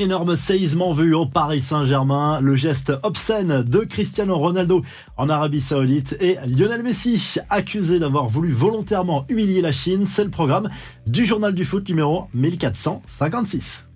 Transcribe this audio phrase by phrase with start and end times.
[0.00, 4.80] Énorme séisme vu au Paris Saint-Germain, le geste obscène de Cristiano Ronaldo
[5.16, 10.30] en Arabie Saoudite et Lionel Messi accusé d'avoir voulu volontairement humilier la Chine, c'est le
[10.30, 10.70] programme
[11.08, 13.87] du journal du foot numéro 1456.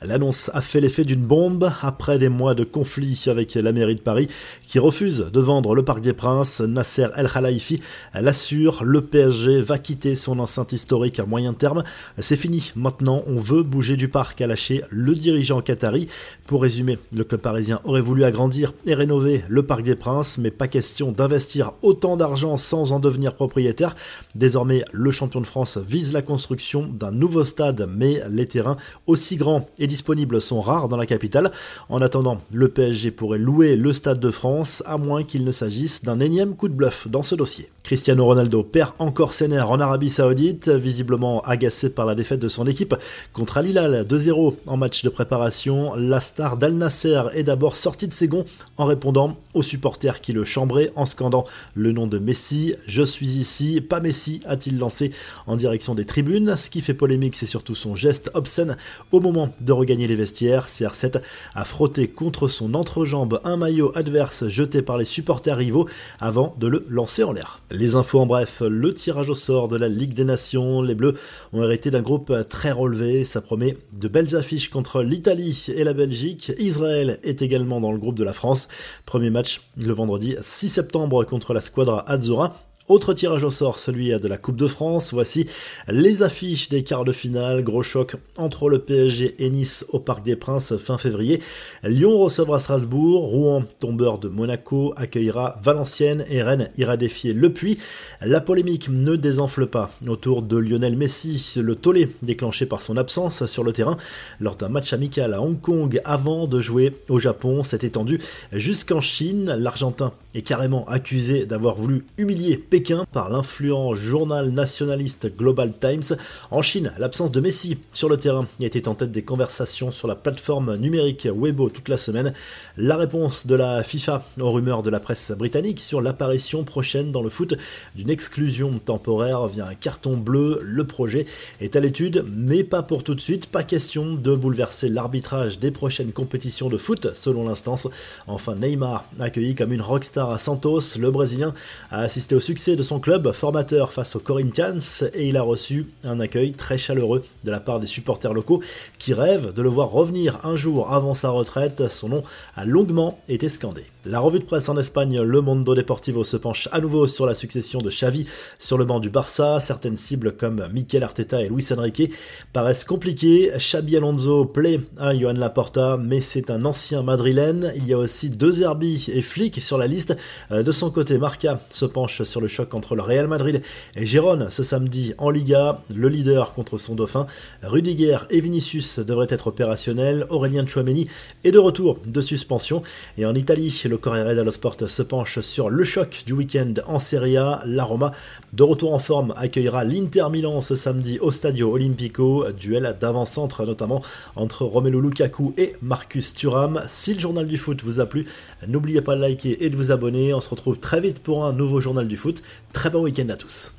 [0.00, 4.00] L'annonce a fait l'effet d'une bombe après des mois de conflit avec la mairie de
[4.00, 4.28] Paris
[4.64, 6.60] qui refuse de vendre le Parc des Princes.
[6.60, 7.82] Nasser El Khalifi
[8.14, 11.82] l'assure, le PSG va quitter son enceinte historique à moyen terme.
[12.18, 12.72] C'est fini.
[12.76, 16.06] Maintenant, on veut bouger du parc, a lâché le dirigeant qatari.
[16.46, 20.52] Pour résumer, le club parisien aurait voulu agrandir et rénover le Parc des Princes, mais
[20.52, 23.96] pas question d'investir autant d'argent sans en devenir propriétaire.
[24.36, 28.76] Désormais, le champion de France vise la construction d'un nouveau stade, mais les terrains
[29.08, 31.50] aussi grands et disponibles sont rares dans la capitale.
[31.88, 36.04] En attendant, le PSG pourrait louer le Stade de France, à moins qu'il ne s'agisse
[36.04, 37.70] d'un énième coup de bluff dans ce dossier.
[37.82, 42.66] Cristiano Ronaldo perd encore ses en Arabie Saoudite, visiblement agacé par la défaite de son
[42.66, 42.94] équipe
[43.32, 45.94] contre Al Hilal 2-0 en match de préparation.
[45.96, 48.44] La star d'Al Nasser est d'abord sortie de ses gonds
[48.76, 52.74] en répondant aux supporters qui le chambraient en scandant le nom de Messi.
[52.86, 55.12] Je suis ici, pas Messi, a-t-il lancé
[55.46, 56.56] en direction des tribunes.
[56.58, 58.76] Ce qui fait polémique, c'est surtout son geste obscène
[59.12, 60.66] au moment de regagner les vestiaires.
[60.68, 61.22] CR7
[61.54, 65.88] a frotté contre son entrejambe un maillot adverse jeté par les supporters rivaux
[66.20, 67.60] avant de le lancer en l'air.
[67.70, 71.14] Les infos en bref, le tirage au sort de la Ligue des Nations, les Bleus
[71.52, 75.92] ont hérité d'un groupe très relevé, ça promet de belles affiches contre l'Italie et la
[75.92, 76.52] Belgique.
[76.58, 78.68] Israël est également dans le groupe de la France.
[79.06, 82.67] Premier match le vendredi 6 septembre contre la Squadra Azzurra.
[82.88, 85.12] Autre tirage au sort, celui de la Coupe de France.
[85.12, 85.46] Voici
[85.88, 87.62] les affiches des quarts de finale.
[87.62, 91.42] Gros choc entre le PSG et Nice au Parc des Princes fin février.
[91.84, 93.24] Lyon recevra Strasbourg.
[93.24, 97.76] Rouen, tombeur de Monaco, accueillera Valenciennes et Rennes ira défier Le Puy.
[98.22, 103.44] La polémique ne désenfle pas autour de Lionel Messi, le tollé déclenché par son absence
[103.44, 103.98] sur le terrain
[104.40, 107.62] lors d'un match amical à Hong Kong avant de jouer au Japon.
[107.64, 108.18] s'est étendu
[108.50, 109.54] jusqu'en Chine.
[109.58, 112.77] L'Argentin est carrément accusé d'avoir voulu humilier Pékin
[113.12, 116.16] par l'influent journal nationaliste Global Times.
[116.50, 120.14] En Chine, l'absence de Messi sur le terrain était en tête des conversations sur la
[120.14, 122.34] plateforme numérique Weibo toute la semaine.
[122.76, 127.22] La réponse de la FIFA aux rumeurs de la presse britannique sur l'apparition prochaine dans
[127.22, 127.54] le foot
[127.96, 130.60] d'une exclusion temporaire via un carton bleu.
[130.62, 131.26] Le projet
[131.60, 133.46] est à l'étude, mais pas pour tout de suite.
[133.46, 137.88] Pas question de bouleverser l'arbitrage des prochaines compétitions de foot, selon l'instance.
[138.28, 141.54] Enfin, Neymar, accueilli comme une rockstar à Santos, le Brésilien
[141.90, 144.78] a assisté au succès de son club formateur face aux Corinthians
[145.14, 148.62] et il a reçu un accueil très chaleureux de la part des supporters locaux
[148.98, 151.88] qui rêvent de le voir revenir un jour avant sa retraite.
[151.90, 152.24] Son nom
[152.56, 153.86] a longuement été scandé.
[154.04, 157.34] La revue de presse en Espagne, Le Mondo Deportivo se penche à nouveau sur la
[157.34, 158.26] succession de Xavi
[158.58, 159.60] sur le banc du Barça.
[159.60, 162.10] Certaines cibles comme Mikel Arteta et Luis Enrique
[162.52, 163.50] paraissent compliquées.
[163.58, 167.72] Xabi Alonso plaît à Johan Laporta, mais c'est un ancien madrilène.
[167.76, 170.16] Il y a aussi deux Herbie et Flick sur la liste.
[170.52, 173.62] Euh, de son côté, Marca se penche sur le choc entre le Real Madrid
[173.94, 175.80] et Gérone ce samedi en Liga.
[175.94, 177.28] Le leader contre son dauphin.
[177.62, 180.26] Rudiger et Vinicius devraient être opérationnels.
[180.28, 181.08] Aurélien Chouameni
[181.44, 182.82] est de retour de suspension.
[183.16, 186.98] Et en Italie, le Corriere dello Sport se penche sur le choc du week-end en
[186.98, 187.62] Serie A.
[187.64, 188.10] La Roma,
[188.52, 192.46] de retour en forme, accueillera l'Inter Milan ce samedi au Stadio Olimpico.
[192.58, 194.02] Duel d'avant-centre notamment
[194.34, 196.82] entre Romelu Lukaku et Marcus Thuram.
[196.88, 198.26] Si le journal du foot vous a plu,
[198.66, 200.34] n'oubliez pas de liker et de vous abonner.
[200.34, 202.37] On se retrouve très vite pour un nouveau journal du foot.
[202.72, 203.72] Très bon week-end à tous.